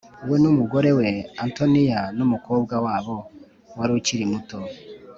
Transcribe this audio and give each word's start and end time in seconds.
We 0.29 0.35
n 0.43 0.45
umugore 0.51 0.89
we 0.97 1.07
Antonia 1.45 2.01
n 2.17 2.19
umukobwa 2.25 2.75
wabo 2.85 3.15
wari 3.77 3.91
ukiri 3.99 4.25
muto 4.31 4.59